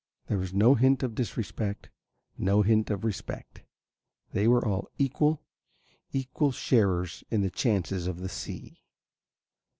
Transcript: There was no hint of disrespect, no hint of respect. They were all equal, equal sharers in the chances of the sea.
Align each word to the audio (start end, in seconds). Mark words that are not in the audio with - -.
There 0.25 0.39
was 0.39 0.51
no 0.51 0.73
hint 0.73 1.03
of 1.03 1.13
disrespect, 1.13 1.91
no 2.35 2.63
hint 2.63 2.89
of 2.89 3.03
respect. 3.03 3.61
They 4.33 4.47
were 4.47 4.65
all 4.65 4.89
equal, 4.97 5.43
equal 6.11 6.51
sharers 6.51 7.23
in 7.29 7.41
the 7.41 7.51
chances 7.51 8.07
of 8.07 8.19
the 8.19 8.29
sea. 8.29 8.81